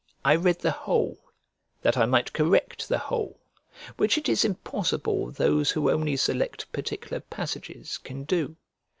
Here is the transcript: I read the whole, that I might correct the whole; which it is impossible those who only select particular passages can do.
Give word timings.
I 0.25 0.35
read 0.35 0.57
the 0.61 0.71
whole, 0.71 1.19
that 1.83 1.95
I 1.95 2.07
might 2.07 2.33
correct 2.33 2.89
the 2.89 2.97
whole; 2.97 3.39
which 3.97 4.17
it 4.17 4.27
is 4.27 4.43
impossible 4.43 5.29
those 5.29 5.69
who 5.69 5.91
only 5.91 6.17
select 6.17 6.71
particular 6.71 7.19
passages 7.19 7.99
can 7.99 8.23
do. 8.23 8.55